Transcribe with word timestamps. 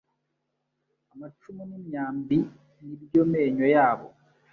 Amacumu 1.13 1.61
n’imyambi 1.69 2.37
ni 2.85 2.95
byo 3.03 3.21
menyo 3.31 3.65
yabo 3.75 4.07